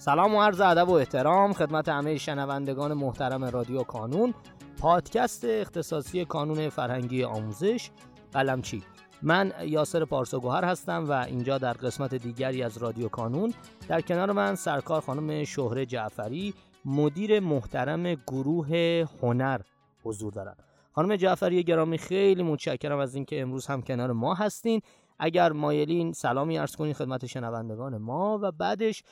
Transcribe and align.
سلام 0.00 0.34
و 0.34 0.42
عرض 0.42 0.60
ادب 0.60 0.88
و 0.88 0.92
احترام 0.92 1.52
خدمت 1.52 1.88
همه 1.88 2.18
شنوندگان 2.18 2.92
محترم 2.92 3.44
رادیو 3.44 3.82
کانون 3.82 4.34
پادکست 4.78 5.44
اختصاصی 5.44 6.24
کانون 6.24 6.68
فرهنگی 6.68 7.24
آموزش. 7.24 7.90
قلمچی 8.32 8.82
من 9.22 9.52
یاسر 9.62 10.04
پارساگوهر 10.04 10.64
هستم 10.64 11.08
و 11.08 11.12
اینجا 11.12 11.58
در 11.58 11.72
قسمت 11.72 12.14
دیگری 12.14 12.62
از 12.62 12.78
رادیو 12.78 13.08
کانون. 13.08 13.54
در 13.88 14.00
کنار 14.00 14.32
من 14.32 14.54
سرکار 14.54 15.00
خانم 15.00 15.44
شهره 15.44 15.86
جعفری 15.86 16.54
مدیر 16.84 17.40
محترم 17.40 18.14
گروه 18.14 19.04
هنر 19.22 19.60
حضور 20.04 20.32
دارن 20.32 20.54
خانم 20.92 21.16
جعفری 21.16 21.64
گرامی 21.64 21.98
خیلی 21.98 22.42
متشکرم 22.42 22.98
از 22.98 23.14
اینکه 23.14 23.40
امروز 23.40 23.66
هم 23.66 23.82
کنار 23.82 24.12
ما 24.12 24.34
هستین. 24.34 24.80
اگر 25.18 25.52
مایلین 25.52 26.12
سلامی 26.12 26.58
ارز 26.58 26.76
کنین 26.76 26.92
خدمت 26.92 27.26
شنوندگان 27.26 27.98
ما 27.98 28.38
و 28.42 28.52
بعدش 28.52 29.02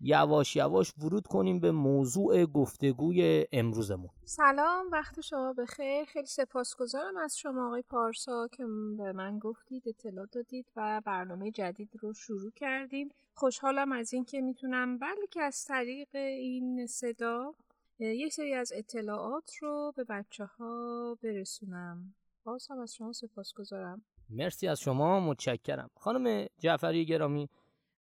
یواش 0.00 0.56
یواش 0.56 0.92
ورود 0.98 1.26
کنیم 1.26 1.60
به 1.60 1.72
موضوع 1.72 2.44
گفتگوی 2.44 3.46
امروزمون. 3.52 4.10
سلام 4.24 4.86
وقت 4.92 5.20
شما 5.20 5.52
بخیر. 5.52 6.04
خیلی 6.04 6.26
سپاسگزارم 6.26 7.16
از 7.16 7.38
شما 7.38 7.66
آقای 7.66 7.82
پارسا 7.82 8.48
که 8.48 8.64
به 8.98 9.12
من 9.12 9.38
گفتید 9.38 9.82
اطلاع 9.86 10.26
دادید 10.32 10.66
و 10.76 11.02
برنامه 11.04 11.50
جدید 11.50 11.90
رو 12.00 12.12
شروع 12.12 12.50
کردیم. 12.56 13.08
خوشحالم 13.34 13.92
از 13.92 14.12
اینکه 14.14 14.40
می‌تونم 14.40 14.98
بلکه 14.98 15.42
از 15.42 15.64
طریق 15.64 16.08
این 16.14 16.86
صدا 16.86 17.54
یک 17.98 18.32
سری 18.32 18.54
از 18.54 18.72
اطلاعات 18.74 19.50
رو 19.60 19.92
به 19.96 20.04
بچه 20.04 20.44
ها 20.44 21.16
برسونم. 21.22 22.14
باز 22.44 22.66
هم 22.70 22.78
از 22.78 22.94
شما 22.94 23.12
سپاسگزارم. 23.12 24.02
مرسی 24.30 24.68
از 24.68 24.80
شما 24.80 25.20
متشکرم. 25.20 25.90
خانم 25.96 26.46
جعفری 26.58 27.06
گرامی 27.06 27.48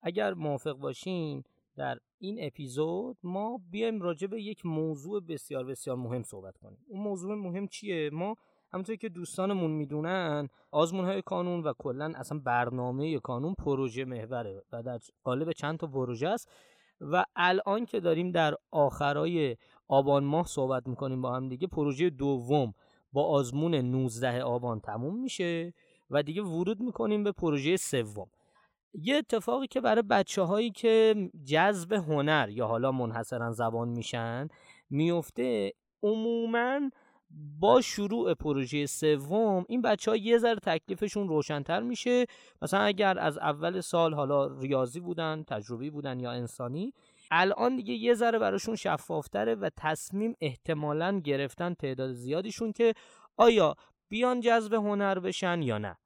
اگر 0.02 0.34
موافق 0.34 0.74
باشین 0.74 1.44
در 1.78 1.98
این 2.20 2.38
اپیزود 2.42 3.18
ما 3.24 3.60
بیایم 3.72 4.02
راجع 4.02 4.28
به 4.28 4.42
یک 4.42 4.66
موضوع 4.66 5.22
بسیار 5.22 5.66
بسیار 5.66 5.96
مهم 5.96 6.24
صحبت 6.24 6.58
کنیم. 6.58 6.78
اون 6.88 7.02
موضوع 7.02 7.36
مهم 7.36 7.68
چیه؟ 7.68 8.10
ما 8.14 8.36
همونطور 8.74 8.96
که 8.96 9.10
دوستانمون 9.10 9.72
می‌دونن 9.72 10.50
آزمون 10.72 11.06
های 11.06 11.22
کانون 11.22 11.64
و 11.64 11.74
کلا 11.78 12.14
اصلا 12.16 12.40
برنامه 12.40 13.20
کانون 13.20 13.54
پروژه 13.54 14.06
محوره 14.06 14.64
و 14.72 14.84
در 14.84 15.00
قالب 15.24 15.52
چند 15.52 15.80
تا 15.80 15.88
پروژه 15.88 16.28
است 16.28 16.50
و 17.02 17.26
الان 17.36 17.86
که 17.86 18.00
داریم 18.00 18.32
در 18.32 18.56
آخرای 18.72 19.58
آبان 19.88 20.24
ماه 20.24 20.48
صحبت 20.48 20.88
می‌کنیم 20.88 21.22
با 21.22 21.36
هم 21.36 21.50
دیگه 21.50 21.68
پروژه 21.68 22.10
دوم 22.10 22.74
با 23.14 23.24
آزمون 23.24 23.76
19 23.76 24.44
آبان 24.44 24.80
تموم 24.80 25.22
میشه 25.22 25.74
و 26.10 26.24
دیگه 26.24 26.42
ورود 26.42 26.82
می‌کنیم 26.82 27.24
به 27.24 27.32
پروژه 27.32 27.78
سوم. 27.78 28.28
یه 28.94 29.16
اتفاقی 29.16 29.68
که 29.68 29.82
برای 29.82 30.02
بچه 30.02 30.42
هایی 30.42 30.72
که 30.72 31.16
جذب 31.46 31.94
هنر 31.94 32.50
یا 32.52 32.68
حالا 32.68 32.92
منحصرا 32.92 33.52
زبان 33.52 33.90
میشن 33.90 34.48
میفته 34.90 35.74
عموما 36.04 36.80
با 37.60 37.82
شروع 37.82 38.34
پروژه 38.34 38.86
سوم 38.86 39.66
این 39.70 39.82
بچه 39.82 40.12
ها 40.12 40.18
یه 40.18 40.38
ذره 40.38 40.60
تکلیفشون 40.60 41.28
روشنتر 41.28 41.80
میشه. 41.80 42.26
مثلا 42.62 42.80
اگر 42.80 43.20
از 43.20 43.38
اول 43.38 43.82
سال 43.82 44.14
حالا 44.14 44.48
ریاضی 44.48 45.00
بودن 45.00 45.44
تجربی 45.48 45.90
بودن 45.90 46.20
یا 46.20 46.32
انسانی 46.32 46.94
الان 47.32 47.76
دیگه 47.76 47.94
یه 47.94 48.14
ذره 48.14 48.40
براشون 48.40 48.76
شفافتره 48.76 49.56
و 49.56 49.70
تصمیم 49.78 50.36
احتمالا 50.42 51.20
گرفتن 51.20 51.74
تعداد 51.74 52.12
زیادیشون 52.12 52.72
که 52.72 52.94
آیا 53.38 53.76
بیان 54.10 54.40
جذب 54.40 54.74
هنر 54.74 55.20
بشن 55.20 55.62
یا 55.62 55.78
نه. 55.78 55.98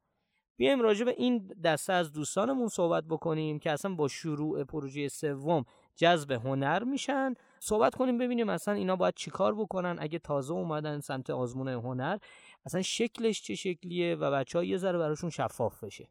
بیایم 0.57 0.81
راجع 0.81 1.05
به 1.05 1.11
این 1.11 1.47
دسته 1.63 1.93
از 1.93 2.11
دوستانمون 2.11 2.67
صحبت 2.67 3.03
بکنیم 3.03 3.59
که 3.59 3.71
اصلا 3.71 3.95
با 3.95 4.07
شروع 4.07 4.63
پروژه 4.63 5.07
سوم 5.07 5.65
جذب 5.95 6.31
هنر 6.31 6.83
میشن. 6.83 7.33
صحبت 7.59 7.95
کنیم 7.95 8.17
ببینیم 8.17 8.49
اصلا 8.49 8.73
اینا 8.73 8.95
باید 8.95 9.13
چیکار 9.13 9.55
بکنن. 9.55 9.95
اگه 9.99 10.19
تازه 10.19 10.53
اومدن 10.53 10.99
سمت 10.99 11.29
آزمون 11.29 11.67
هنر 11.67 12.17
اصلا 12.65 12.81
شکلش 12.81 13.41
چه 13.41 13.55
شکلیه 13.55 14.15
و 14.15 14.31
بچه 14.31 14.59
ها 14.59 14.63
یه 14.63 14.77
ذره 14.77 14.97
براشون 14.97 15.29
شفاف 15.29 15.83
بشه. 15.83 16.07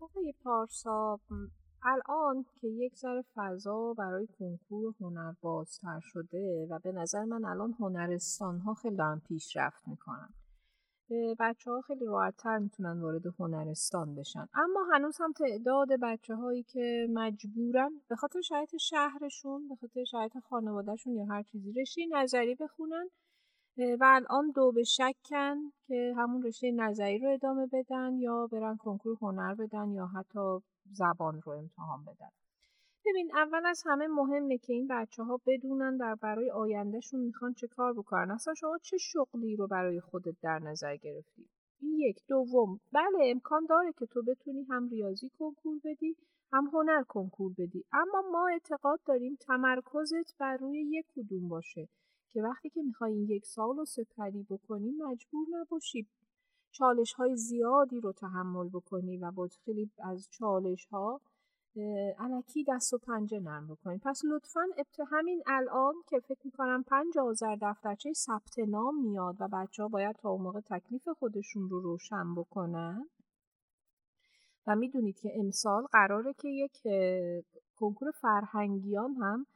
آقای 0.00 0.34
پارسا 0.44 1.20
الان 1.84 2.44
که 2.60 2.68
یک 2.68 2.96
ذره 2.96 3.24
فضا 3.34 3.94
برای 3.98 4.26
کنکور 4.38 4.94
هنر 5.00 5.32
بازتر 5.40 6.00
شده 6.02 6.66
و 6.70 6.78
به 6.78 6.92
نظر 6.92 7.24
من 7.24 7.44
الان 7.44 7.74
هنرستان 7.80 8.58
ها 8.58 8.74
خیلی 8.74 8.96
دارن 8.96 9.22
پیشرفت 9.28 9.88
می‌کنن. 9.88 10.34
بچه 11.38 11.70
ها 11.70 11.80
خیلی 11.80 12.04
راحتتر 12.04 12.58
می‌تونن 12.58 13.00
وارد 13.00 13.26
هنرستان 13.38 14.14
بشن. 14.14 14.46
اما 14.54 14.80
هنوز 14.92 15.16
هم 15.20 15.32
تعداد 15.32 15.88
بچه 16.02 16.34
هایی 16.34 16.62
که 16.62 17.06
مجبورن 17.10 17.90
به 18.08 18.16
خاطر 18.16 18.40
شرایط 18.40 18.76
شهرشون 18.76 19.68
به 19.68 19.74
خاطر 19.80 20.04
شرایط 20.04 20.38
خانوادهشون 20.38 21.14
یا 21.14 21.24
هر 21.24 21.42
چیزی 21.42 21.72
رشته 21.72 22.02
نظری 22.12 22.54
بخونن 22.54 23.08
و 23.78 24.04
الان 24.04 24.50
دو 24.54 24.72
به 24.72 24.82
شکن 24.84 25.56
که 25.86 26.14
همون 26.16 26.42
رشته 26.42 26.70
نظری 26.70 27.18
رو 27.18 27.28
ادامه 27.28 27.66
بدن 27.72 28.16
یا 28.18 28.46
برن 28.52 28.76
کنکور 28.76 29.16
هنر 29.22 29.54
بدن 29.54 29.90
یا 29.90 30.06
حتی 30.06 30.58
زبان 30.92 31.40
رو 31.42 31.52
امتحان 31.52 32.04
بدن. 32.04 32.41
ببین 33.06 33.30
اول 33.36 33.66
از 33.66 33.82
همه 33.86 34.06
مهمه 34.06 34.58
که 34.58 34.72
این 34.72 34.86
بچه 34.90 35.22
ها 35.22 35.40
بدونن 35.46 35.96
در 35.96 36.14
برای 36.14 36.50
آیندهشون 36.50 37.20
می‌خوان 37.20 37.54
چه 37.54 37.66
کار 37.66 37.92
بکنن. 37.92 38.30
اصلا 38.30 38.54
شما 38.54 38.78
چه 38.82 38.96
شغلی 38.96 39.56
رو 39.56 39.66
برای 39.66 40.00
خودت 40.00 40.34
در 40.42 40.58
نظر 40.58 40.96
گرفتی؟ 40.96 41.48
این 41.80 41.98
یک. 41.98 42.18
دوم 42.28 42.80
بله 42.92 43.18
امکان 43.20 43.66
داره 43.66 43.92
که 43.98 44.06
تو 44.06 44.22
بتونی 44.22 44.62
هم 44.70 44.88
ریاضی 44.88 45.30
کنکور 45.38 45.80
بدی 45.84 46.16
هم 46.52 46.64
هنر 46.72 47.02
کنکور 47.02 47.52
بدی. 47.58 47.84
اما 47.92 48.22
ما 48.32 48.48
اعتقاد 48.48 49.00
داریم 49.06 49.36
تمرکزت 49.40 50.38
بر 50.38 50.56
روی 50.56 50.78
یک 50.80 51.06
کدوم 51.16 51.48
باشه 51.48 51.88
که 52.32 52.42
وقتی 52.42 52.70
که 52.70 52.82
می‌خوای 52.82 53.12
این 53.12 53.30
یک 53.30 53.46
سال 53.46 53.76
رو 53.76 53.84
سپری 53.84 54.46
بکنی 54.50 54.90
مجبور 54.90 55.46
نباشی 55.50 56.08
چالش 56.70 57.12
های 57.12 57.36
زیادی 57.36 58.00
رو 58.00 58.12
تحمل 58.12 58.68
بکنی 58.68 59.16
و 59.16 59.30
با 59.30 59.48
خیلی 59.64 59.90
از 60.04 60.28
چالش 60.30 60.86
ها 60.86 61.20
علکی 62.18 62.64
دست 62.68 62.94
و 62.94 62.98
پنجه 62.98 63.40
نرم 63.40 63.66
بکنید 63.66 64.00
پس 64.04 64.22
لطفا 64.24 64.60
ابت 64.76 65.00
همین 65.10 65.42
الان 65.46 65.94
که 66.06 66.20
فکر 66.20 66.40
می‌کنم 66.44 66.82
پنج 66.82 67.18
آذر 67.18 67.56
دفترچه 67.62 68.12
ثبت 68.12 68.58
نام 68.58 69.02
میاد 69.02 69.36
و 69.40 69.48
بچه 69.48 69.82
ها 69.82 69.88
باید 69.88 70.16
تا 70.16 70.30
اون 70.30 70.42
موقع 70.42 70.60
تکلیف 70.60 71.08
خودشون 71.08 71.68
رو 71.68 71.80
روشن 71.80 72.34
بکنن. 72.34 73.08
و 74.66 74.76
می‌دونید 74.76 75.18
که 75.18 75.32
امسال 75.34 75.86
قراره 75.92 76.32
که 76.32 76.48
یک 76.48 76.82
کنکور 77.76 78.10
فرهنگیان 78.10 79.14
هم 79.14 79.46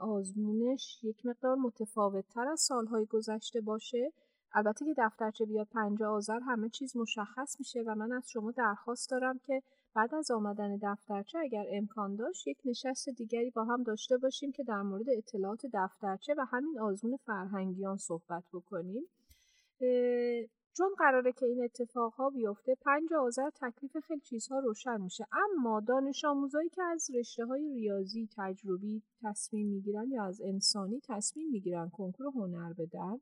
آزمونش 0.00 1.04
یک 1.04 1.26
مقدار 1.26 1.56
متفاوت 1.56 2.24
تر 2.28 2.48
از 2.48 2.60
سالهای 2.60 3.06
گذشته 3.06 3.60
باشه. 3.60 4.12
البته 4.54 4.84
که 4.84 4.94
دفترچه 4.98 5.44
بیاد 5.44 5.66
پنج 5.66 6.02
آذر 6.02 6.40
همه 6.40 6.68
چیز 6.68 6.96
مشخص 6.96 7.56
میشه 7.58 7.82
و 7.86 7.94
من 7.94 8.12
از 8.12 8.30
شما 8.30 8.50
درخواست 8.50 9.10
دارم 9.10 9.38
که 9.38 9.62
بعد 9.94 10.14
از 10.14 10.30
آمدن 10.30 10.76
دفترچه 10.82 11.38
اگر 11.38 11.64
امکان 11.72 12.16
داشت 12.16 12.46
یک 12.46 12.58
نشست 12.64 13.08
دیگری 13.08 13.50
با 13.50 13.64
هم 13.64 13.82
داشته 13.82 14.18
باشیم 14.18 14.52
که 14.52 14.62
در 14.62 14.82
مورد 14.82 15.06
اطلاعات 15.16 15.66
دفترچه 15.74 16.34
و 16.38 16.44
همین 16.50 16.80
آزمون 16.80 17.16
فرهنگیان 17.16 17.96
صحبت 17.96 18.44
بکنیم. 18.52 19.02
چون 20.76 20.94
قراره 20.98 21.32
که 21.32 21.46
این 21.46 21.64
اتفاق 21.64 22.14
ها 22.14 22.30
بیفته 22.30 22.74
پنج 22.74 23.12
آذر 23.12 23.50
تکلیف 23.50 23.96
خیلی 23.96 24.20
چیزها 24.20 24.58
روشن 24.58 25.00
میشه. 25.00 25.26
اما 25.32 25.80
دانش 25.80 26.24
آموزایی 26.24 26.68
که 26.68 26.82
از 26.82 27.10
رشته 27.14 27.44
های 27.46 27.74
ریاضی 27.74 28.28
تجربی 28.36 29.02
تصمیم 29.22 29.68
می‌گیرن 29.68 30.10
یا 30.10 30.24
از 30.24 30.40
انسانی 30.40 31.00
تصمیم 31.08 31.50
می‌گیرن 31.50 31.88
کنکور 31.88 32.26
هنر 32.26 32.72
بدن 32.72 33.20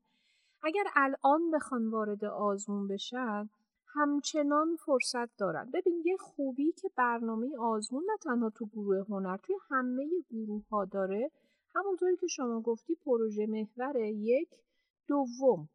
اگر 0.63 0.83
الان 0.95 1.51
بخوان 1.51 1.89
وارد 1.89 2.25
آزمون 2.25 2.87
بشن 2.87 3.49
همچنان 3.93 4.75
فرصت 4.75 5.37
دارن 5.37 5.71
ببین 5.73 6.03
یه 6.05 6.17
خوبی 6.17 6.71
که 6.71 6.89
برنامه 6.95 7.57
آزمون 7.57 8.03
نه 8.03 8.17
تنها 8.21 8.49
تو 8.49 8.65
گروه 8.65 9.05
هنر 9.09 9.37
توی 9.37 9.55
همه 9.69 10.07
گروه 10.29 10.67
ها 10.69 10.85
داره. 10.85 11.31
همونطوری 11.75 12.17
که 12.17 12.27
شما 12.27 12.61
گفتی 12.61 12.95
پروژه 12.95 13.45
محور 13.45 13.95
یک 13.99 14.49
دوم. 15.07 15.69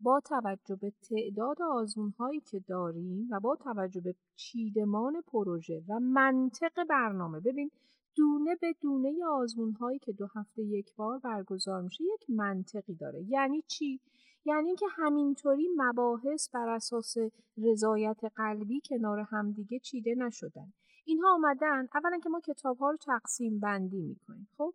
با 0.00 0.20
توجه 0.20 0.76
به 0.76 0.92
تعداد 1.10 1.62
آزمون 1.62 2.10
هایی 2.18 2.40
که 2.40 2.60
داریم 2.60 3.28
و 3.30 3.40
با 3.40 3.56
توجه 3.56 4.00
به 4.00 4.14
چیدمان 4.36 5.20
پروژه 5.20 5.82
و 5.88 6.00
منطق 6.00 6.84
برنامه 6.90 7.40
ببین 7.40 7.70
دونه 8.14 8.56
به 8.56 8.74
دونه 8.80 9.24
آزمون 9.26 9.72
هایی 9.72 9.98
که 9.98 10.12
دو 10.12 10.26
هفته 10.34 10.62
یک 10.62 10.94
بار 10.94 11.18
برگزار 11.18 11.82
میشه 11.82 12.04
یک 12.04 12.30
منطقی 12.30 12.94
داره. 12.94 13.22
یعنی 13.28 13.62
چی؟ 13.66 14.00
یعنی 14.44 14.66
اینکه 14.66 14.86
همینطوری 14.90 15.68
مباحث 15.76 16.48
بر 16.48 16.68
اساس 16.68 17.14
رضایت 17.58 18.20
قلبی 18.36 18.80
کنار 18.84 19.20
همدیگه 19.20 19.78
چیده 19.78 20.14
نشدن. 20.14 20.72
اینها 21.04 21.34
آمدن 21.34 21.88
اولا 21.94 22.18
که 22.18 22.28
ما 22.28 22.40
کتاب 22.40 22.78
ها 22.78 22.90
رو 22.90 22.96
تقسیم 22.96 23.60
بندی 23.60 24.00
می‌کنیم 24.00 24.48
خب؟ 24.58 24.74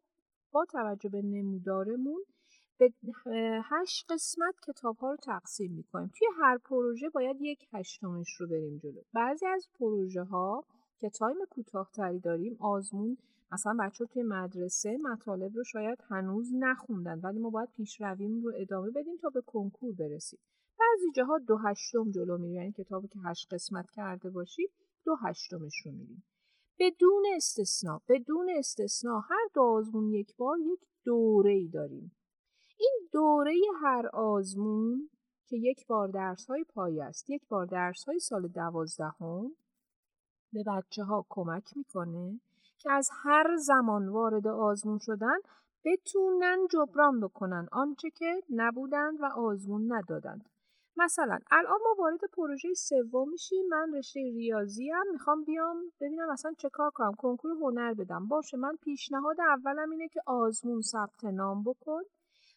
با 0.52 0.66
توجه 0.66 1.10
به 1.10 1.22
نمودارمون 1.22 2.24
به 2.78 2.94
هشت 3.64 4.06
قسمت 4.10 4.56
کتاب 4.68 4.98
ها 4.98 5.12
رو 5.12 5.18
تقسیم 5.18 5.72
می‌کنیم. 5.72 6.12
توی 6.18 6.28
هر 6.42 6.58
پروژه 6.58 7.10
باید 7.10 7.42
یک 7.42 7.68
هشتمش 7.74 8.36
رو 8.40 8.48
بریم 8.48 8.78
جلو. 8.78 9.02
بعضی 9.14 9.46
از 9.46 9.68
پروژه 9.80 10.24
ها 10.24 10.64
که 11.00 11.10
تایم 11.10 11.38
کوتاهتری 11.50 12.20
داریم 12.20 12.58
آزمون 12.60 13.18
مثلا 13.52 13.78
بچه 13.80 14.06
توی 14.06 14.24
مدرسه 14.24 14.98
مطالب 14.98 15.56
رو 15.56 15.64
شاید 15.64 15.98
هنوز 16.10 16.52
نخوندن 16.54 17.20
ولی 17.20 17.40
ما 17.40 17.50
باید 17.50 17.70
پیشرویم 17.76 18.42
رو 18.42 18.52
ادامه 18.56 18.92
بدیم 18.92 19.18
تا 19.22 19.30
به 19.30 19.42
کنکور 19.42 19.94
برسیم. 19.96 20.40
بعضی 20.80 21.12
جاها 21.16 21.38
دو 21.38 21.58
هشتم 21.58 22.12
جلو 22.12 22.38
میریم 22.38 22.56
یعنی 22.56 22.72
کتابی 22.72 23.08
که 23.08 23.20
هشت 23.26 23.54
قسمت 23.54 23.92
کرده 23.92 24.30
باشی 24.30 24.64
دو 25.06 25.16
هشتمش 25.16 25.86
رو 25.86 25.92
میریم. 25.92 26.24
بدون 26.80 27.24
استثنا 27.36 28.02
بدون 28.10 28.50
استثنا 28.58 29.20
هر 29.20 29.48
دو 29.54 29.62
آزمون 29.62 30.10
یک 30.10 30.36
بار 30.36 30.58
یک 30.60 30.80
دوره 31.06 31.52
ای 31.52 31.68
داریم. 31.68 32.12
این 32.80 33.10
دوره 33.12 33.54
هر 33.82 34.08
آزمون 34.14 35.10
که 35.48 35.58
یک 35.58 35.88
بار 35.88 36.08
درس 36.08 36.46
های 36.46 36.64
پایه 36.64 37.04
است 37.04 37.30
یک 37.30 37.48
بار 37.48 37.66
درس 37.66 38.04
های 38.04 38.20
سال 38.20 38.48
دوازدهم 38.48 39.56
به 40.54 40.64
بچه 40.68 41.04
ها 41.04 41.26
کمک 41.30 41.78
می‌کنه 41.78 42.40
که 42.78 42.92
از 42.92 43.10
هر 43.24 43.56
زمان 43.58 44.10
وارد 44.10 44.48
آزمون 44.48 44.98
شدن 44.98 45.38
بتونن 45.86 46.68
جبران 46.72 47.20
بکنن 47.20 47.68
آنچه 47.72 48.10
که 48.10 48.44
نبودند 48.50 49.22
و 49.22 49.26
آزمون 49.26 49.94
ندادند 49.94 50.50
مثلا 50.98 51.40
الان 51.52 51.80
ما 51.84 51.96
وارد 52.04 52.20
پروژه 52.34 52.74
سوم 52.74 53.30
میشیم 53.30 53.66
من 53.70 53.94
رشته 53.94 54.20
ریاضی 54.20 54.90
هم 54.90 55.12
می‌خوام 55.12 55.44
بیام 55.44 55.78
ببینم 56.02 56.30
اصلا 56.30 56.54
چه 56.58 56.70
کار 56.70 56.92
کنم 56.92 57.14
کنکور 57.14 57.52
هنر 57.52 57.94
بدم. 57.94 58.28
باشه 58.28 58.58
من 58.58 58.76
پیشنهاد 58.82 59.42
اولم 59.42 59.92
اینه 59.92 60.08
که 60.08 60.22
آزمون 60.26 60.82
ثبت 60.82 61.24
نام 61.24 61.64
بکن 61.64 62.02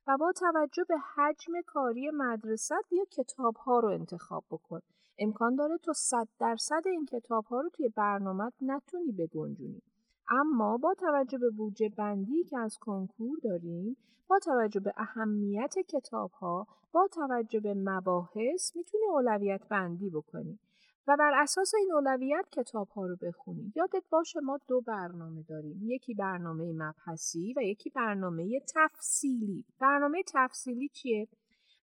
و 0.06 0.16
با 0.16 0.32
توجه 0.32 0.84
به 0.84 0.98
حجم 0.98 1.52
کاری 1.66 2.10
مدرسه 2.10 2.74
یا 2.90 3.04
کتاب 3.04 3.56
ها 3.56 3.80
رو 3.80 3.88
انتخاب 3.88 4.44
بکن. 4.50 4.80
امکان 5.18 5.54
داره 5.56 5.78
تو 5.78 5.92
صد 5.92 6.28
درصد 6.38 6.82
این 6.86 7.06
کتاب 7.06 7.44
ها 7.44 7.60
رو 7.60 7.68
توی 7.68 7.88
برنامه 7.88 8.52
نتونی 8.62 9.12
بگنجونی. 9.12 9.82
اما 10.30 10.76
با 10.76 10.94
توجه 10.94 11.38
به 11.38 11.50
بودجه 11.50 11.88
بندی 11.88 12.44
که 12.44 12.58
از 12.58 12.78
کنکور 12.78 13.38
داریم 13.42 13.96
با 14.28 14.38
توجه 14.38 14.80
به 14.80 14.92
اهمیت 14.96 15.74
کتاب 15.88 16.30
ها 16.30 16.66
با 16.92 17.08
توجه 17.12 17.60
به 17.60 17.74
مباحث 17.74 18.76
می‌تونی 18.76 19.04
اولویت 19.12 19.68
بندی 19.68 20.10
بکنی. 20.10 20.58
و 21.06 21.16
بر 21.16 21.32
اساس 21.42 21.74
این 21.74 21.92
اولویت 21.92 22.46
کتاب 22.52 22.88
ها 22.88 23.06
رو 23.06 23.16
بخونی. 23.22 23.72
یادت 23.76 24.04
باشه 24.10 24.40
ما 24.40 24.58
دو 24.68 24.80
برنامه 24.80 25.42
داریم. 25.42 25.80
یکی 25.82 26.14
برنامه 26.14 26.72
مبحثی 26.72 27.54
و 27.56 27.62
یکی 27.62 27.90
برنامه 27.90 28.60
تفصیلی. 28.74 29.64
برنامه 29.80 30.22
تفصیلی 30.34 30.88
چیه؟ 30.88 31.28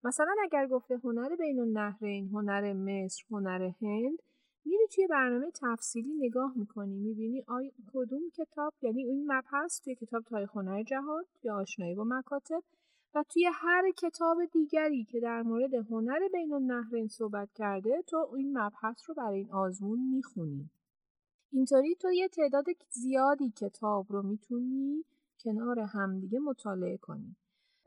مثلا 0.03 0.35
اگر 0.43 0.67
گفته 0.67 0.99
هنر 1.03 1.35
بین 1.35 1.59
النهرین 1.59 2.27
هنر 2.27 2.73
مصر 2.73 3.23
هنر 3.31 3.71
هند 3.81 4.19
میری 4.69 4.87
توی 4.95 5.07
برنامه 5.07 5.51
تفصیلی 5.61 6.13
نگاه 6.13 6.53
می‌کنی 6.55 6.97
می‌بینی 6.97 7.43
آی 7.47 7.71
کدوم 7.93 8.29
کتاب 8.29 8.73
یعنی 8.81 9.03
این 9.03 9.31
مبحث 9.31 9.81
توی 9.81 9.95
کتاب 9.95 10.23
تاریخ 10.23 10.57
هنر 10.57 10.83
جهان 10.83 11.23
توی 11.41 11.49
آشنایی 11.51 11.95
با 11.95 12.03
مکاتب 12.03 12.63
و 13.15 13.23
توی 13.29 13.49
هر 13.53 13.91
کتاب 13.91 14.37
دیگری 14.45 15.03
که 15.03 15.19
در 15.19 15.41
مورد 15.41 15.73
هنر 15.73 16.19
بین 16.33 16.53
النهرین 16.53 17.07
صحبت 17.07 17.49
کرده 17.55 18.01
تو 18.07 18.27
این 18.35 18.57
مبحث 18.57 19.09
رو 19.09 19.15
برای 19.15 19.37
این 19.37 19.51
آزمون 19.51 19.99
می‌خونی. 19.99 20.69
اینطوری 21.51 21.95
تو 21.95 22.11
یه 22.11 22.27
تعداد 22.27 22.65
زیادی 22.89 23.49
کتاب 23.49 24.05
رو 24.09 24.21
می‌تونی 24.21 25.05
کنار 25.43 25.79
همدیگه 25.79 26.39
مطالعه 26.39 26.97
کنی. 26.97 27.35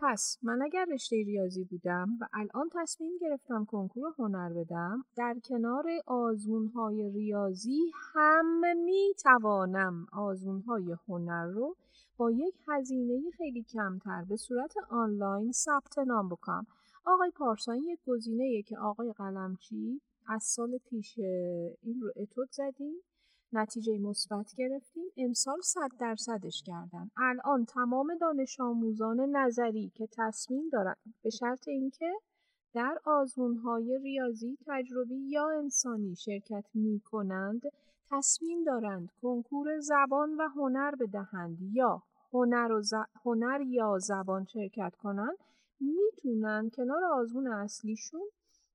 پس 0.03 0.39
من 0.43 0.63
اگر 0.63 0.85
رشته 0.85 1.17
ریاضی 1.17 1.65
بودم 1.65 2.09
و 2.21 2.29
الان 2.33 2.69
تصمیم 2.73 3.13
گرفتم 3.21 3.65
کنکور 3.65 4.13
هنر 4.19 4.53
بدم 4.53 5.05
در 5.17 5.37
کنار 5.45 5.85
آزمون 6.07 6.67
های 6.67 7.11
ریاضی 7.11 7.93
هم 8.15 8.77
می 8.85 9.15
توانم 9.23 10.07
آزمون 10.13 10.61
های 10.61 10.97
هنر 11.09 11.47
رو 11.47 11.77
با 12.17 12.31
یک 12.31 12.55
هزینه 12.69 13.31
خیلی 13.31 13.63
کمتر 13.63 14.25
به 14.29 14.37
صورت 14.37 14.75
آنلاین 14.91 15.53
ثبت 15.53 15.99
نام 15.99 16.29
بکنم. 16.29 16.67
آقای 17.07 17.31
پارسان 17.31 17.77
یک 17.77 18.01
گزینه 18.07 18.63
که 18.63 18.79
آقای 18.79 19.13
قلمچی 19.13 20.01
از 20.27 20.43
سال 20.43 20.79
پیش 20.79 21.19
این 21.83 22.01
رو 22.01 22.13
اتود 22.17 22.49
زدیم. 22.53 22.95
نتیجه 23.53 23.99
مثبت 23.99 24.55
گرفتیم. 24.57 25.05
امسال 25.17 25.61
صد 25.61 25.91
درصدش 26.01 26.63
کردن. 26.67 27.11
الان 27.17 27.65
تمام 27.65 28.15
دانش 28.21 28.61
آموزان 28.61 29.21
نظری 29.21 29.93
که 29.95 30.09
تصمیم 30.17 30.69
دارن 30.73 30.97
به 31.23 31.31
شرط 31.31 31.69
اینکه 31.69 32.13
در 32.75 32.99
های 33.65 33.99
ریاضی 34.03 34.59
تجربی 34.67 35.17
یا 35.29 35.49
انسانی 35.49 36.17
شرکت 36.17 36.65
می 36.75 37.01
کنند 37.01 37.63
تصمیم 38.11 38.65
دارند 38.65 39.09
کنکور 39.23 39.81
زبان 39.81 40.35
و 40.35 40.49
هنر 40.49 40.95
بدهند 40.95 41.59
یا 41.73 42.03
هنر, 42.33 42.73
و 42.73 42.83
هنر 43.25 43.61
یا 43.67 43.99
زبان 43.99 44.45
شرکت 44.45 44.95
کنند. 45.03 45.37
می‌تونن 45.81 46.71
کنار 46.77 47.05
آزمون 47.05 47.47
اصلیشون 47.47 48.29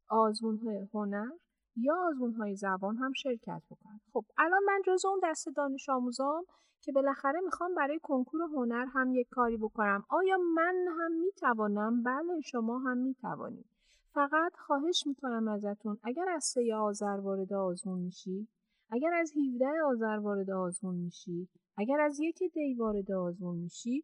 آزمون 0.10 0.88
هنر 0.94 1.32
یا 1.76 1.96
آزمون 2.08 2.34
های 2.34 2.56
زبان 2.56 2.96
هم 2.96 3.14
شرکت 3.14 3.62
بکنن. 3.70 4.00
خب 4.14 4.26
الان 4.38 4.64
من 4.68 4.82
جز 4.86 5.06
اون 5.06 5.20
دست 5.24 5.48
دانش 5.56 5.90
آموزام 5.90 6.44
که 6.82 6.92
بالاخره 6.92 7.40
می‌خوام 7.40 7.76
برای 7.76 8.00
کنکور 8.04 8.42
هنر 8.42 8.86
هم 8.94 9.14
یک 9.14 9.28
کاری 9.30 9.58
بکنم. 9.58 10.04
آیا 10.10 10.38
من 10.56 10.86
هم 11.00 11.12
می‌توانم؟ 11.12 12.04
بله 12.04 12.42
شما 12.42 12.80
هم 12.80 12.98
می‌توانید. 12.98 13.66
فقط 14.14 14.52
خواهش 14.56 15.08
می‌کنم 15.08 15.48
ازتون 15.48 15.98
اگر 16.04 16.30
از 16.30 16.44
سه 16.44 16.76
آذر 16.76 17.20
وارد 17.20 17.54
آزمون 17.54 18.00
میشی 18.00 18.48
اگر 18.90 19.14
از 19.14 19.32
17 19.54 19.66
آذر 19.86 20.20
وارد 20.20 20.50
آزمون 20.50 20.96
میشی 20.96 21.50
اگر 21.78 22.00
از 22.00 22.20
یک 22.20 22.44
دی 22.54 22.74
وارد 22.74 23.12
آزمون 23.12 23.58
میشی 23.58 24.04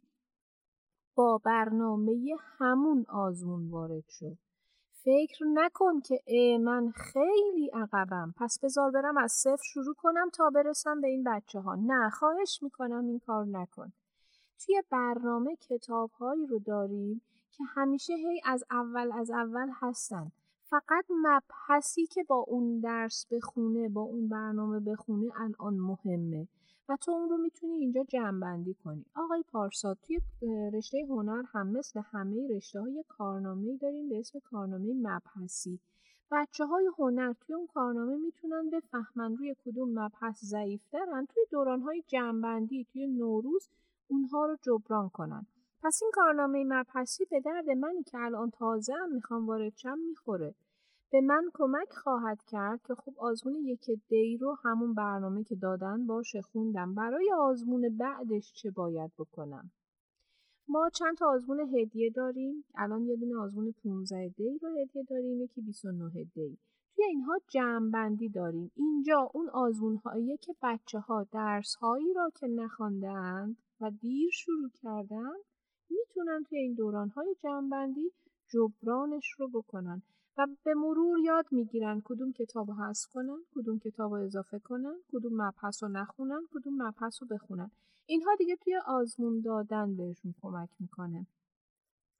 با 1.15 1.41
برنامه 1.45 2.35
همون 2.57 3.05
آزمون 3.09 3.69
وارد 3.69 4.03
شد 4.09 4.37
فکر 5.03 5.45
نکن 5.45 5.99
که 5.99 6.21
من 6.61 6.91
خیلی 6.91 7.69
عقبم. 7.73 8.33
پس 8.37 8.59
بذار 8.63 8.91
برم 8.91 9.17
از 9.17 9.31
صفر 9.31 9.63
شروع 9.63 9.93
کنم 9.93 10.29
تا 10.33 10.49
برسم 10.49 11.01
به 11.01 11.07
این 11.07 11.23
بچه 11.23 11.59
ها 11.59 11.75
نه 11.75 12.09
خواهش 12.09 12.59
می‌کنم 12.63 13.05
این 13.05 13.19
کار 13.19 13.45
نکن. 13.45 13.91
توی 14.65 14.83
برنامه 14.89 15.55
کتاب 15.55 16.11
هایی 16.11 16.45
رو 16.47 16.59
داریم 16.59 17.21
که 17.51 17.63
همیشه 17.63 18.13
هی 18.13 18.41
از 18.45 18.63
اول 18.71 19.11
از 19.11 19.31
اول 19.31 19.69
هستن. 19.73 20.31
فقط 20.63 21.05
مبحثی 21.09 22.05
که 22.05 22.23
با 22.23 22.35
اون 22.35 22.79
درس 22.79 23.25
بخونه 23.31 23.89
با 23.89 24.01
اون 24.01 24.29
برنامه 24.29 24.79
بخونه 24.79 25.31
الان 25.41 25.73
مهمه. 25.73 26.47
و 26.89 26.97
تو 27.01 27.11
اون 27.11 27.29
رو 27.29 27.37
می‌تونی 27.37 27.73
اینجا 27.73 28.03
جمعبندی 28.03 28.73
کنی. 28.73 29.05
آقای 29.15 29.43
پارسا 29.51 29.93
توی 29.93 30.21
رشته 30.73 31.05
هنر 31.09 31.43
هم 31.47 31.67
مثل 31.67 32.01
همه 32.11 32.47
رشته 32.47 32.81
های 32.81 33.03
کارنامه 33.07 33.77
داریم 33.77 34.09
به 34.09 34.19
اسم 34.19 34.39
کارنامه 34.39 34.93
مبحثی. 34.93 35.79
بچه 36.31 36.65
های 36.65 36.89
هنر 36.97 37.33
توی 37.33 37.55
اون 37.55 37.67
کارنامه 37.67 38.17
می‌تونن 38.17 38.69
بفهمن 38.69 39.37
روی 39.37 39.55
کدوم 39.65 39.99
مبحث 39.99 40.45
ضعیف 40.45 40.81
دارن 40.91 41.25
توی 41.25 41.43
دوران 41.51 41.81
های 41.81 42.03
جمعبندی 42.07 42.87
توی 42.93 43.07
نوروز 43.07 43.69
اونها 44.07 44.45
رو 44.45 44.57
جبران 44.61 45.09
کنن. 45.09 45.45
پس 45.83 45.99
این 46.01 46.11
کارنامه 46.13 46.63
مبحثی 46.63 47.25
به 47.25 47.39
درد 47.39 47.69
منی 47.69 48.03
که 48.03 48.17
الان 48.17 48.49
تازه 48.49 48.93
هم 48.93 49.11
می‌خوام 49.11 49.47
وارد 49.47 49.73
شم 49.75 49.97
می‌خوره. 49.97 50.55
به 51.11 51.21
من 51.21 51.49
کمک 51.53 51.93
خواهد 51.93 52.43
کرد 52.43 52.81
که 52.83 52.95
خب 52.95 53.13
آزمون 53.17 53.55
یک 53.55 53.91
دی 54.07 54.37
رو 54.37 54.57
همون 54.63 54.93
برنامه 54.93 55.43
که 55.43 55.55
دادن 55.55 56.07
باشه 56.07 56.41
خوندم. 56.41 56.95
برای 56.95 57.31
آزمون 57.39 57.97
بعدش 57.97 58.53
چه 58.53 58.71
باید 58.71 59.11
بکنم؟ 59.17 59.71
ما 60.67 60.89
چند 60.89 61.17
تا 61.17 61.27
آزمون 61.27 61.59
هدیه 61.59 62.09
داریم. 62.09 62.63
الان 62.75 63.05
یه 63.05 63.15
دونه 63.15 63.35
آزمون 63.35 63.71
15 63.83 64.29
دی 64.29 64.59
رو 64.61 64.69
هدیه 64.69 65.03
داریم 65.03 65.41
یکی 65.41 65.61
29 65.61 66.23
دی. 66.23 66.57
توی 66.95 67.05
اینها 67.05 67.39
جمع 67.47 67.91
بندی 67.91 68.29
داریم. 68.29 68.71
اینجا 68.75 69.29
اون 69.33 69.49
آزمون 69.49 69.95
هایی 69.95 70.37
که 70.37 70.55
بچه 70.61 70.99
ها 70.99 71.23
درس 71.31 71.75
هایی 71.75 72.13
را 72.13 72.31
که 72.35 72.47
نخواندند 72.47 73.57
و 73.81 73.91
دیر 73.91 74.29
شروع 74.33 74.69
کردن 74.73 75.33
می‌تونن 75.89 76.43
توی 76.49 76.57
این 76.57 76.73
دوران 76.73 77.09
های 77.09 77.35
جمع 77.43 77.69
بندی 77.69 78.11
جبرانش 78.47 79.31
رو 79.37 79.47
بکنن. 79.47 80.01
و 80.37 80.47
به 80.63 80.73
مرور 80.73 81.19
یاد 81.19 81.45
می‌گیرن 81.51 82.01
کدوم 82.05 82.31
کتاب 82.31 82.67
رو 82.67 82.73
حذف 82.75 83.07
کنن 83.13 83.37
کدوم 83.55 83.79
کتاب 83.79 84.13
رو 84.13 84.21
اضافه 84.21 84.59
کنن 84.59 84.95
کدوم 85.11 85.41
مبحث 85.41 85.83
رو 85.83 85.89
نخونن 85.89 86.47
کدوم 86.53 86.81
مبحث 86.81 87.21
رو 87.21 87.27
بخونن. 87.27 87.71
اینها 88.05 88.35
دیگه 88.37 88.55
توی 88.55 88.75
آزمون 88.85 89.41
دادن 89.41 89.95
بهشون 89.95 90.35
کمک 90.41 90.69
می‌کنه. 90.79 91.27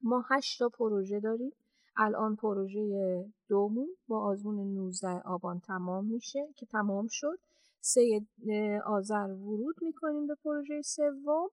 ما 0.04 0.26
هشت 0.30 0.64
پروژه 0.64 1.20
داریم. 1.20 1.52
الان 1.96 2.36
پروژه 2.36 3.26
دومون 3.48 3.90
با 4.08 4.22
آزمون 4.22 4.74
19 4.74 5.08
آبان 5.08 5.60
تمام 5.60 6.06
میشه 6.06 6.48
که 6.56 6.66
تمام 6.66 7.08
شد. 7.08 7.40
سه 7.80 8.22
آذر 8.86 9.28
ورود 9.32 9.76
می‌کنیم 9.82 10.28
به 10.28 10.36
پروژه 10.44 10.82
سوم. 10.82 11.50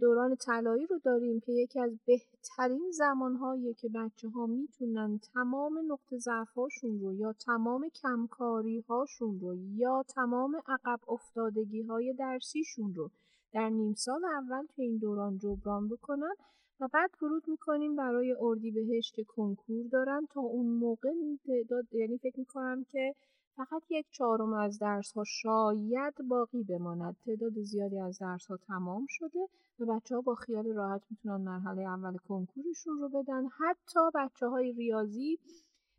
دوران 0.00 0.36
طلایی 0.36 0.86
رو 0.86 0.98
داریم 0.98 1.40
که 1.40 1.52
یکی 1.52 1.80
از 1.80 1.98
بهترین 2.06 2.90
زمانهایی 2.90 3.74
که 3.74 3.88
بچه 3.88 4.28
ها 4.28 4.46
می‌تونن 4.46 5.20
تمام 5.34 5.92
نقطه 5.92 6.18
ضعفاشون 6.18 7.00
رو 7.00 7.14
یا 7.14 7.32
تمام 7.32 7.88
کمکاری 7.88 8.84
هاشون 8.88 9.40
رو 9.40 9.56
یا 9.56 10.04
تمام 10.08 10.56
عقب 10.66 11.00
افتادگی 11.08 11.82
های 11.82 12.12
درسیشون 12.12 12.94
رو 12.94 13.10
در 13.52 13.68
نیم 13.68 13.94
سال 13.94 14.24
اول 14.24 14.66
توی 14.66 14.84
این 14.84 14.96
دوران 14.96 15.38
جبران 15.38 15.88
بکنن 15.88 16.34
و 16.80 16.88
بعد 16.92 17.10
ورود 17.22 17.48
می‌کنیم 17.48 17.96
برای 17.96 18.36
اردیبهشت 18.40 19.14
که 19.14 19.24
کنکور 19.24 19.86
دارن 19.92 20.26
تا 20.30 20.40
اون 20.40 20.66
موقع 20.66 21.10
تعداد 21.46 21.84
یعنی 21.92 22.18
فکر 22.18 22.38
می‌کنم 22.40 22.84
که 22.84 23.14
فقط 23.56 23.82
یک 23.90 24.06
چهارم 24.10 24.52
از 24.52 24.78
درس 24.78 25.12
ها 25.12 25.24
شاید 25.24 26.14
باقی 26.28 26.62
بماند. 26.62 27.16
تعداد 27.26 27.60
زیادی 27.62 27.98
از 27.98 28.18
درس 28.18 28.46
ها 28.46 28.56
تمام 28.56 29.06
شده 29.08 29.48
و 29.80 29.86
بچه 29.86 30.14
ها 30.14 30.20
با 30.20 30.34
خیال 30.34 30.66
راحت 30.66 31.02
می‌تونن 31.10 31.36
مرحله 31.36 31.82
اول 31.82 32.16
کنکورشون 32.16 32.98
رو 33.00 33.08
بدن. 33.08 33.48
حتی 33.48 34.00
بچه 34.14 34.46
های 34.46 34.72
ریاضی 34.72 35.38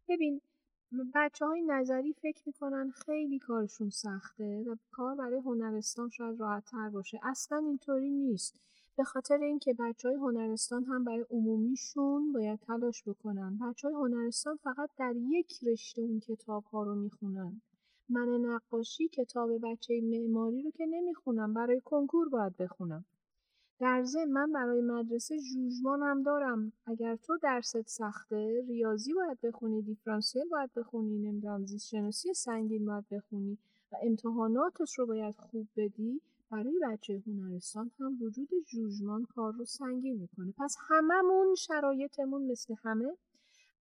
ببین 0.08 0.42
بچه 1.16 1.46
های 1.46 1.62
نظری 1.62 2.14
فکر 2.14 2.44
می‌کنن 2.46 2.92
خیلی 2.92 3.40
کارشون 3.40 3.90
سخته 3.90 4.64
و 4.68 4.76
کار 4.92 5.16
برای 5.16 5.40
هنرستان 5.40 6.10
شاید 6.10 6.40
راحت 6.40 6.66
تر 6.66 6.90
باشه. 6.90 7.20
اصلا 7.24 7.58
اینطوری 7.58 8.10
نیست. 8.10 8.60
به 8.98 9.04
خاطر 9.04 9.38
اینکه 9.38 9.74
بچه 9.80 10.08
های 10.08 10.18
هنرستان 10.18 10.84
هم 10.84 11.04
برای 11.04 11.26
عمومیشون 11.30 12.34
باید 12.34 12.60
تلاش 12.60 13.04
بکنن. 13.08 13.58
بچه 13.58 13.88
های 13.88 13.96
هنرستان 13.96 14.56
فقط 14.56 14.90
در 14.98 15.14
یک 15.16 15.60
رشته 15.64 16.02
اون 16.02 16.20
کتاب 16.20 16.64
ها 16.64 16.84
رو 16.84 16.96
می‌خونن. 16.96 17.62
من 18.10 18.30
نقاشی 18.30 19.08
کتاب 19.08 19.50
بچه 19.64 20.02
معماری 20.04 20.64
رو 20.64 20.72
که 20.72 20.86
نمی‌خونم 20.86 21.54
برای 21.54 21.82
کنکور 21.86 22.30
باید 22.30 22.58
بخونم. 22.58 23.06
در 23.80 24.04
ضمن 24.04 24.32
من 24.32 24.52
برای 24.52 24.82
مدرسه 24.82 25.40
جوجمان 25.40 26.02
هم 26.02 26.24
دارم. 26.24 26.72
اگر 26.86 27.16
تو 27.16 27.38
درست 27.44 27.88
سخته 27.88 28.66
ریاضی 28.68 29.14
باید 29.14 29.42
بخونی 29.42 29.82
دیفرانسیل 29.82 30.50
باید 30.52 30.74
بخونی 30.76 31.18
نمی‌دونم 31.18 31.66
زیست 31.66 31.88
شناسی 31.88 32.34
سنگین 32.34 32.86
باید 32.86 33.06
بخونی 33.12 33.58
و 33.92 33.96
امتحاناتش 34.04 35.00
رو 35.00 35.06
باید 35.06 35.36
خوب 35.36 35.68
بدی 35.76 36.22
برای 36.52 36.80
بچه 36.84 37.24
هنرستان 37.28 37.92
هم 38.00 38.18
وجود 38.22 38.50
جوجمان 38.68 39.26
کار 39.26 39.54
رو 39.54 39.66
سنگین 39.66 40.18
می‌کنه. 40.18 40.54
پس 40.58 40.76
هممون 40.90 41.56
شرایطمون 41.56 42.52
مثل 42.52 42.76
همه 42.84 43.18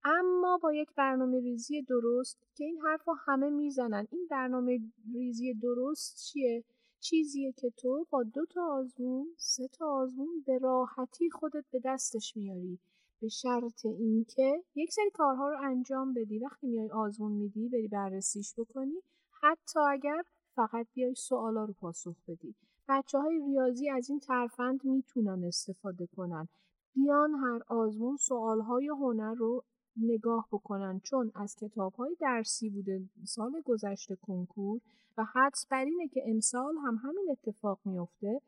اما 0.04 0.58
با 0.62 0.74
یک 0.74 0.88
برنامه 0.96 1.40
ریزی 1.40 1.82
درست 1.82 2.38
که 2.54 2.64
این 2.64 2.80
حرف 2.80 3.08
همه 3.26 3.50
می‌زنن. 3.50 4.06
این 4.10 4.26
برنامه 4.30 4.80
ریزی 5.14 5.54
درست 5.54 6.16
چیه؟ 6.16 6.64
چیزیه 7.00 7.52
که 7.52 7.70
تو 7.70 8.06
با 8.10 8.22
دو 8.22 8.46
تا 8.46 8.62
آزمون 8.66 9.26
سه 9.36 9.68
تا 9.68 9.86
آزمون 9.86 10.42
به 10.46 10.58
راحتی 10.58 11.30
خودت 11.30 11.64
به 11.72 11.80
دستش 11.84 12.36
میاری. 12.36 12.78
به 13.20 13.28
شرط 13.28 13.86
اینکه 13.86 14.64
یک 14.74 14.92
سری 14.92 15.10
کارها 15.10 15.48
رو 15.48 15.56
انجام 15.62 16.14
بدی. 16.14 16.38
وقتی 16.38 16.66
میای 16.66 16.90
آزمون 16.90 17.32
میدی 17.32 17.68
بری 17.68 17.88
بررسیش 17.88 18.54
بکنی. 18.58 19.02
حتی 19.42 19.80
اگر 19.80 20.22
فقط 20.56 20.86
بیای 20.94 21.14
سوالا 21.14 21.64
رو 21.64 21.72
پاسخ 21.72 22.16
بدی. 22.28 22.54
بچه 22.88 23.18
های 23.18 23.40
ریاضی 23.46 23.90
از 23.90 24.10
این 24.10 24.20
ترفند 24.20 24.84
می‌تونن 24.84 25.44
استفاده 25.44 26.06
کنن. 26.06 26.48
بیان 26.94 27.34
هر 27.34 27.60
آزمون 27.68 28.16
سوال 28.16 28.60
های 28.60 28.88
هنر 28.88 29.34
رو 29.34 29.64
نگاه 29.96 30.48
بکنن. 30.52 31.00
چون 31.00 31.32
از 31.34 31.56
کتاب 31.56 31.94
های 31.94 32.16
درسی 32.20 32.70
بوده 32.70 33.00
سال 33.24 33.60
گذشته 33.64 34.16
کنکور 34.16 34.80
و 35.18 35.24
حدس 35.24 35.66
بر 35.70 35.84
اینه 35.84 36.08
که 36.08 36.22
امسال 36.26 36.74
هم 36.76 36.94
همین 37.02 37.28
اتفاق 37.30 37.80
میفته 37.84 38.40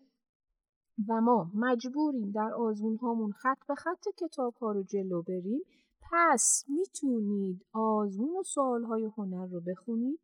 و 1.08 1.20
ما 1.20 1.50
مجبوریم 1.54 2.30
در 2.30 2.52
آزمون 2.52 2.96
هامون 2.96 3.32
خط 3.32 3.58
به 3.68 3.74
خط 3.74 4.04
کتاب 4.16 4.54
ها 4.54 4.72
رو 4.72 4.82
جلو 4.82 5.22
بریم. 5.22 5.60
پس 6.12 6.64
می‌تونید 6.68 7.66
آزمون 7.72 8.36
و 8.36 8.42
سوال 8.42 8.84
های 8.84 9.04
هنر 9.16 9.46
رو 9.46 9.60
بخونید. 9.60 10.20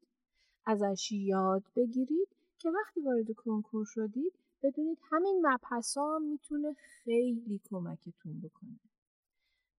ازش 0.66 1.12
یاد 1.12 1.62
بگیرید 1.76 2.28
که 2.58 2.70
وقتی 2.70 3.00
وارد 3.00 3.32
کنکور 3.36 3.86
شدید 3.88 4.32
بدونید 4.62 4.98
همین 5.10 5.46
مبحث 5.46 5.96
ها 5.96 6.18
می‌تونه 6.18 6.74
خیلی 6.74 7.60
کمکتون 7.64 8.40
بکنه. 8.40 8.80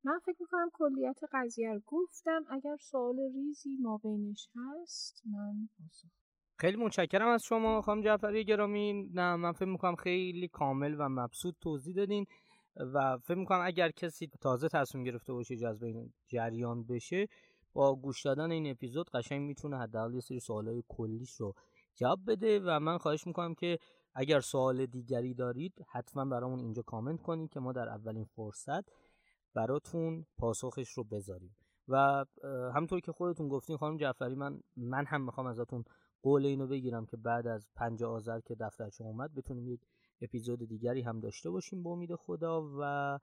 من 0.04 0.20
فکر 0.20 0.38
می‌کنم 0.40 0.70
کلیت 0.74 1.20
قضیه 1.32 1.74
رو 1.74 1.82
گفتم. 1.88 2.46
اگر 2.50 2.78
سوال 2.80 3.20
ریزی 3.20 3.78
ما 3.82 3.98
بینش 3.98 4.50
هست 4.56 5.24
من 5.26 5.70
پاسخ. 5.78 6.08
خیلی 6.60 6.78
متشکرم 6.78 7.28
از 7.28 7.44
شما 7.44 7.82
خانم 7.82 8.02
جعفری 8.02 8.46
گرامی. 8.46 9.10
نه 9.14 9.36
من 9.36 9.52
فکر 9.52 9.70
می‌کنم 9.70 9.96
خیلی 9.96 10.48
کامل 10.48 10.96
و 11.00 11.10
مبسوط 11.10 11.56
توضیح 11.62 11.96
دادین 11.96 12.26
و 12.94 13.18
فکر 13.18 13.38
می‌کنم 13.38 13.62
اگر 13.66 13.92
کسی 13.92 14.30
تازه 14.42 14.68
تصمیم 14.68 15.04
گرفته 15.04 15.34
باشه 15.34 15.56
جذب 15.58 15.84
این 15.84 16.14
جریان 16.28 16.84
بشه 16.84 17.28
با 17.76 17.96
گوش 17.96 18.26
دادن 18.26 18.52
این 18.52 18.72
اپیزود 18.72 19.10
قشنگ 19.10 19.42
می‌تونه 19.42 19.78
حداقل 19.78 20.14
یه 20.14 20.20
سری 20.22 20.40
سوالای 20.40 20.84
کلیش 20.90 21.32
رو 21.32 21.54
جواب 21.96 22.20
بده 22.28 22.60
و 22.60 22.80
من 22.80 22.98
خواهش 22.98 23.28
می‌کنم 23.28 23.56
که 23.56 23.80
اگر 24.14 24.40
سوال 24.40 24.86
دیگری 24.86 25.34
دارید 25.34 25.74
حتما 25.92 26.26
برامون 26.26 26.60
اینجا 26.60 26.82
کامنت 26.82 27.22
کنید 27.22 27.50
که 27.50 27.60
ما 27.60 27.72
در 27.72 27.90
اولین 27.90 28.26
فرصت 28.26 28.90
براتون 29.54 30.26
پاسخش 30.38 30.90
رو 30.90 31.04
بذاریم. 31.04 31.56
و 31.88 32.26
همطور 32.76 33.00
که 33.00 33.12
خودتون 33.12 33.48
گفتین 33.48 33.78
خانم 33.78 33.98
جعفری 33.98 34.36
من 34.36 34.60
من 34.78 35.06
هم 35.06 35.26
می‌خوام 35.26 35.48
ازتون 35.48 35.84
قول 36.22 36.46
اینو 36.46 36.68
بگیرم 36.68 37.06
که 37.06 37.18
بعد 37.18 37.48
از 37.48 37.68
پنج 37.76 38.04
آذر 38.04 38.40
که 38.40 38.56
دفترچه 38.56 39.04
اومد 39.04 39.34
بتونیم 39.36 39.68
یک 39.68 39.82
اپیزود 40.22 40.68
دیگری 40.68 41.02
هم 41.02 41.20
داشته 41.20 41.50
باشیم 41.50 41.84
با 41.84 41.92
امید 41.92 42.16
خدا 42.16 42.70
و 42.80 43.20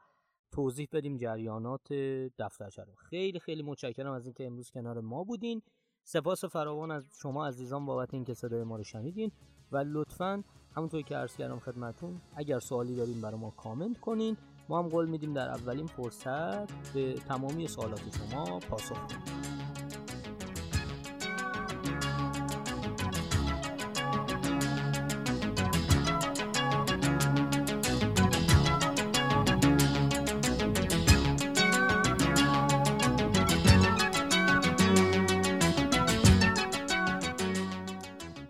توضیح 0.53 0.89
بدیم 0.93 1.17
جریانات 1.17 1.93
دفترچه 2.39 2.83
رو 2.83 2.93
خیلی 2.95 3.39
خیلی 3.39 3.63
متشکرم 3.63 4.13
از 4.13 4.27
اینکه 4.27 4.47
امروز 4.47 4.71
کنار 4.71 5.01
ما 5.01 5.25
بودین. 5.25 5.63
سپاس 6.05 6.45
فراوان 6.45 6.91
از 6.91 7.05
شما 7.23 7.47
عزیزان 7.47 7.87
بابت 7.87 8.15
اینکه 8.15 8.35
صدای 8.35 8.65
ما 8.65 8.77
رو 8.77 8.83
شنیدین. 8.83 9.33
و 9.73 9.85
لطفا 9.87 10.45
همونطور 10.77 11.03
که 11.03 11.17
عرض 11.17 11.37
کردم 11.37 11.59
خدمتون 11.59 12.21
اگر 12.37 12.59
سوالی 12.59 12.97
دارین 12.97 13.21
برای 13.21 13.41
ما 13.41 13.51
کامنت 13.51 14.01
کنین. 14.01 14.37
ما 14.69 14.79
هم 14.79 14.89
قول 14.89 15.09
میدیم 15.09 15.33
در 15.35 15.49
اولین 15.49 15.87
فرصت 15.87 16.93
به 16.95 17.15
تمامی 17.15 17.69
سوالات 17.69 18.01
شما 18.17 18.59
پاسخ 18.59 19.07
کنیم 19.07 19.62